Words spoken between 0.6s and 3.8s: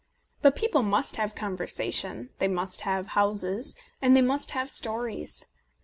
must have conversa tion, they must have houses,